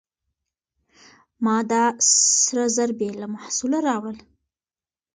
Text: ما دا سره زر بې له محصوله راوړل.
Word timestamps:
ما 1.43 1.57
دا 1.71 1.83
سره 2.43 2.65
زر 2.75 2.89
بې 2.99 3.09
له 3.21 3.27
محصوله 3.33 3.79
راوړل. 3.87 4.17